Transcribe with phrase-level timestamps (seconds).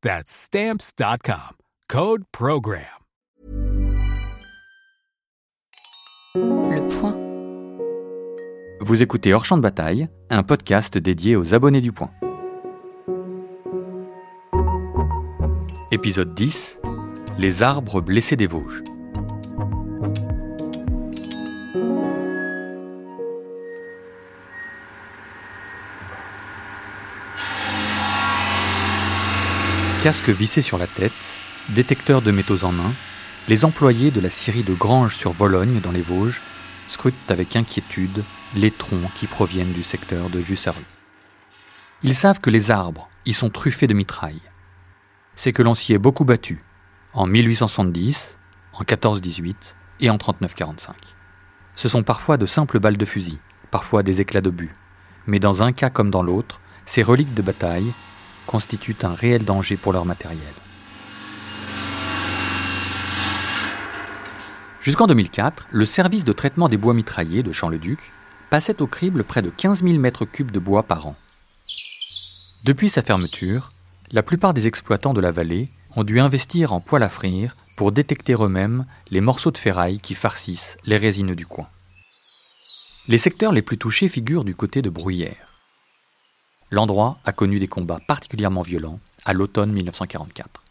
[0.00, 1.56] That's Stamps.com.
[1.88, 2.84] Code PROGRAM.
[6.36, 7.16] Le point.
[8.80, 12.12] Vous écoutez Hors Champ de Bataille, un podcast dédié aux abonnés du Point.
[15.90, 16.78] Épisode 10
[17.38, 18.84] Les arbres blessés des Vosges.
[30.02, 31.12] Casque vissé sur la tête,
[31.70, 32.92] détecteur de métaux en main,
[33.48, 36.40] les employés de la scierie de Grange sur Vologne dans les Vosges
[36.86, 38.22] scrutent avec inquiétude
[38.54, 40.84] les troncs qui proviennent du secteur de Jussarus.
[42.04, 44.40] Ils savent que les arbres y sont truffés de mitraille.
[45.34, 46.62] C'est que l'on s'y est beaucoup battu,
[47.12, 48.38] en 1870,
[48.74, 50.90] en 1418 et en 39-45.
[51.74, 53.40] Ce sont parfois de simples balles de fusil,
[53.72, 54.70] parfois des éclats d'obus,
[55.26, 57.92] mais dans un cas comme dans l'autre, ces reliques de bataille
[58.48, 60.40] constituent un réel danger pour leur matériel.
[64.80, 68.10] Jusqu'en 2004, le service de traitement des bois mitraillés de Champ-le-Duc
[68.48, 71.14] passait au crible près de 15 000 mètres cubes de bois par an.
[72.64, 73.68] Depuis sa fermeture,
[74.12, 77.92] la plupart des exploitants de la vallée ont dû investir en poêle à frire pour
[77.92, 81.68] détecter eux-mêmes les morceaux de ferraille qui farcissent les résineux du coin.
[83.08, 85.47] Les secteurs les plus touchés figurent du côté de Bruyères.
[86.70, 90.62] L'endroit a connu des combats particulièrement violents à l'automne 1944.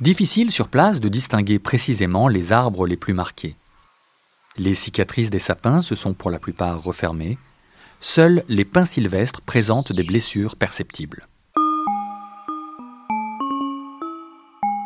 [0.00, 3.56] Difficile sur place de distinguer précisément les arbres les plus marqués.
[4.56, 7.38] Les cicatrices des sapins se sont pour la plupart refermées.
[8.00, 11.24] Seuls les pins sylvestres présentent des blessures perceptibles.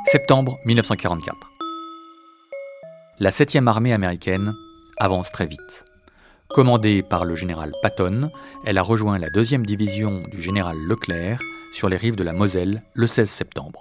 [0.06, 1.52] Septembre 1944.
[3.18, 4.54] La 7e armée américaine
[4.98, 5.84] avance très vite.
[6.54, 8.30] Commandée par le général Patton,
[8.66, 11.40] elle a rejoint la deuxième division du général Leclerc
[11.72, 13.80] sur les rives de la Moselle le 16 septembre.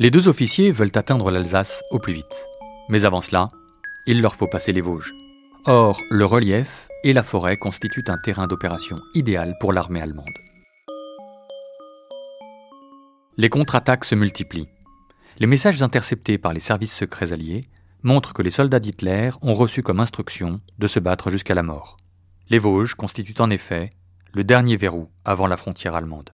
[0.00, 2.46] Les deux officiers veulent atteindre l'Alsace au plus vite.
[2.88, 3.48] Mais avant cela,
[4.08, 5.14] il leur faut passer les Vosges.
[5.66, 10.26] Or, le relief et la forêt constituent un terrain d'opération idéal pour l'armée allemande.
[13.36, 14.68] Les contre-attaques se multiplient.
[15.38, 17.62] Les messages interceptés par les services secrets alliés
[18.02, 21.96] montre que les soldats d'Hitler ont reçu comme instruction de se battre jusqu'à la mort.
[22.48, 23.90] Les Vosges constituent en effet
[24.32, 26.30] le dernier verrou avant la frontière allemande.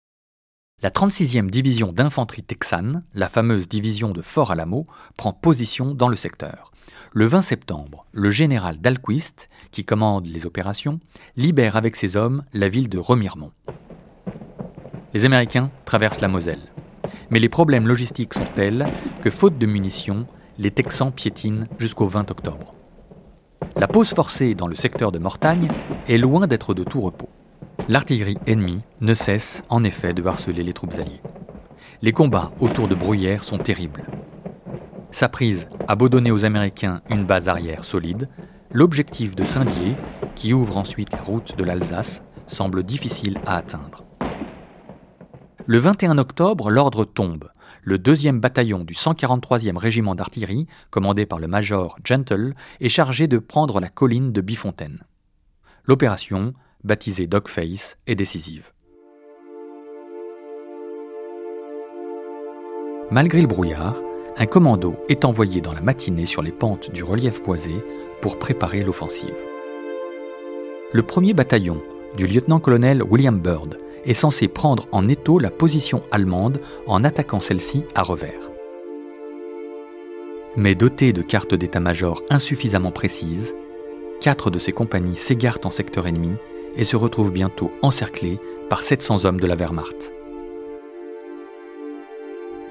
[0.82, 4.84] La 36e division d'infanterie texane, la fameuse division de Fort Alamo,
[5.16, 6.70] prend position dans le secteur.
[7.12, 11.00] Le 20 septembre, le général Dalquist, qui commande les opérations,
[11.36, 13.52] libère avec ses hommes la ville de Remiremont.
[15.14, 16.72] Les Américains traversent la Moselle.
[17.30, 18.86] Mais les problèmes logistiques sont tels
[19.22, 20.26] que, faute de munitions,
[20.58, 22.72] les Texans piétinent jusqu'au 20 octobre.
[23.76, 25.68] La pause forcée dans le secteur de Mortagne
[26.08, 27.28] est loin d'être de tout repos.
[27.88, 31.20] L'artillerie ennemie ne cesse en effet de harceler les troupes alliées.
[32.00, 34.04] Les combats autour de Bruyères sont terribles.
[35.10, 38.28] Sa prise a beau donner aux Américains une base arrière solide,
[38.72, 39.94] l'objectif de Saint-Dié,
[40.34, 44.05] qui ouvre ensuite la route de l'Alsace, semble difficile à atteindre.
[45.68, 47.50] Le 21 octobre, l'ordre tombe.
[47.82, 53.38] Le 2e bataillon du 143e régiment d'artillerie, commandé par le major Gentle, est chargé de
[53.38, 55.00] prendre la colline de Bifontaine.
[55.84, 56.54] L'opération,
[56.84, 58.70] baptisée Dogface, est décisive.
[63.10, 63.96] Malgré le brouillard,
[64.36, 67.74] un commando est envoyé dans la matinée sur les pentes du relief boisé
[68.22, 69.34] pour préparer l'offensive.
[70.92, 71.78] Le premier bataillon
[72.16, 77.84] du lieutenant-colonel William Byrd est censé prendre en étau la position allemande en attaquant celle-ci
[77.94, 78.50] à revers.
[80.56, 83.54] Mais doté de cartes d'état-major insuffisamment précises,
[84.20, 86.34] quatre de ses compagnies s'égarent en secteur ennemi
[86.76, 88.38] et se retrouvent bientôt encerclés
[88.70, 90.12] par 700 hommes de la Wehrmacht.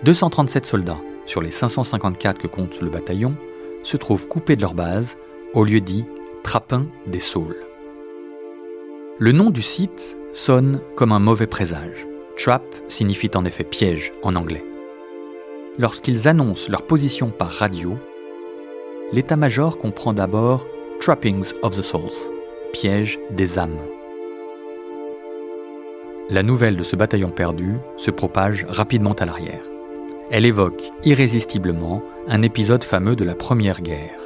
[0.03, 3.35] 237 soldats sur les 554 que compte le bataillon
[3.83, 5.15] se trouvent coupés de leur base
[5.53, 6.05] au lieu dit
[6.43, 7.63] Trappin des Saules.
[9.17, 12.05] Le nom du site sonne comme un mauvais présage.
[12.37, 14.65] Trap signifie en effet piège en anglais.
[15.79, 17.97] Lorsqu'ils annoncent leur position par radio,
[19.13, 20.65] l'état-major comprend d'abord
[20.99, 22.11] Trappings of the Souls,
[22.73, 23.79] piège des âmes.
[26.29, 29.63] La nouvelle de ce bataillon perdu se propage rapidement à l'arrière.
[30.31, 34.19] Elle évoque irrésistiblement un épisode fameux de la Première Guerre.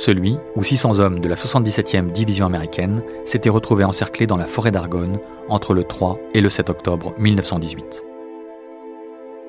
[0.00, 4.70] Celui où 600 hommes de la 77e division américaine s'étaient retrouvés encerclés dans la forêt
[4.70, 5.18] d'Argonne
[5.50, 8.02] entre le 3 et le 7 octobre 1918.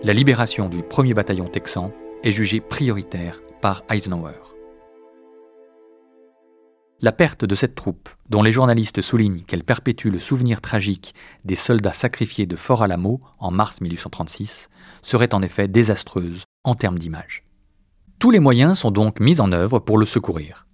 [0.03, 4.42] La libération du premier bataillon texan est jugée prioritaire par Eisenhower.
[7.00, 11.15] La perte de cette troupe, dont les journalistes soulignent qu'elle perpétue le souvenir tragique
[11.45, 14.68] des soldats sacrifiés de Fort Alamo en mars 1836,
[15.01, 17.42] serait en effet désastreuse en termes d'image.
[18.21, 20.68] Tous les moyens sont donc mis en œuvre pour le secourir.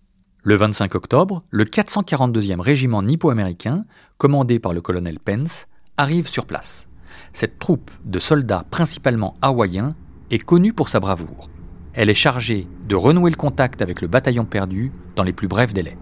[0.44, 3.86] Le 25 octobre, le 442e régiment nippo-américain,
[4.18, 6.88] commandé par le colonel Pence, arrive sur place.
[7.32, 9.94] Cette troupe de soldats principalement hawaïens
[10.30, 11.50] est connue pour sa bravoure.
[11.94, 15.74] Elle est chargée de renouer le contact avec le bataillon perdu dans les plus brefs
[15.74, 15.96] délais.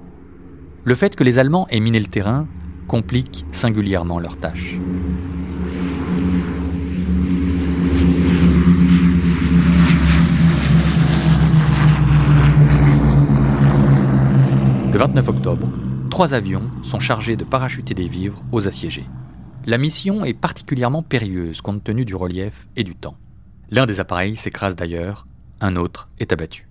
[0.84, 2.48] Le fait que les Allemands aient miné le terrain
[2.88, 4.80] complique singulièrement leur tâche.
[14.96, 15.68] Le 29 octobre,
[16.10, 19.04] trois avions sont chargés de parachuter des vivres aux assiégés.
[19.66, 23.18] La mission est particulièrement périlleuse compte tenu du relief et du temps.
[23.72, 25.26] L'un des appareils s'écrase d'ailleurs,
[25.60, 26.70] un autre est abattu.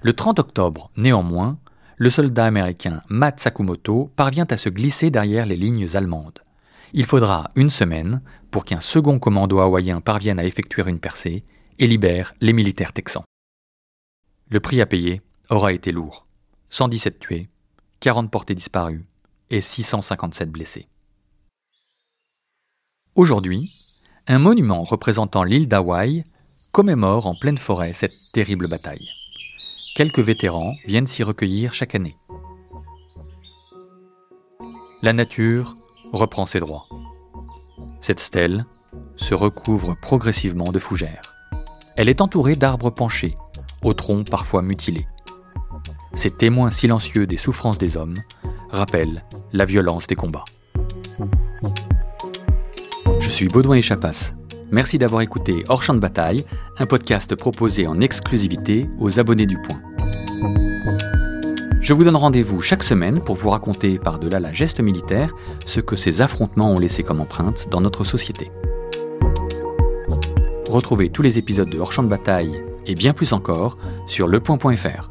[0.00, 1.58] Le 30 octobre, néanmoins,
[1.96, 6.40] le soldat américain Matt Sakumoto parvient à se glisser derrière les lignes allemandes.
[6.92, 8.20] Il faudra une semaine
[8.50, 11.44] pour qu'un second commando hawaïen parvienne à effectuer une percée
[11.78, 13.22] et libère les militaires texans.
[14.50, 15.20] Le prix à payer
[15.52, 16.24] aura été lourd.
[16.70, 17.48] 117 tués,
[18.00, 19.02] 40 portés disparus
[19.50, 20.86] et 657 blessés.
[23.14, 23.74] Aujourd'hui,
[24.26, 26.24] un monument représentant l'île d'Hawaï
[26.72, 29.10] commémore en pleine forêt cette terrible bataille.
[29.94, 32.16] Quelques vétérans viennent s'y recueillir chaque année.
[35.02, 35.76] La nature
[36.12, 36.86] reprend ses droits.
[38.00, 38.64] Cette stèle
[39.16, 41.34] se recouvre progressivement de fougères.
[41.96, 43.34] Elle est entourée d'arbres penchés,
[43.82, 45.06] aux troncs parfois mutilés.
[46.14, 48.14] Ces témoins silencieux des souffrances des hommes
[48.70, 49.22] rappellent
[49.52, 50.44] la violence des combats.
[53.20, 54.32] Je suis Baudouin Echapas.
[54.70, 56.44] Merci d'avoir écouté Hors Champ de Bataille,
[56.78, 59.80] un podcast proposé en exclusivité aux abonnés du Point.
[61.80, 65.34] Je vous donne rendez-vous chaque semaine pour vous raconter par-delà la geste militaire
[65.66, 68.50] ce que ces affrontements ont laissé comme empreinte dans notre société.
[70.68, 73.76] Retrouvez tous les épisodes de Hors Champ de Bataille et bien plus encore
[74.06, 75.10] sur lepoint.fr.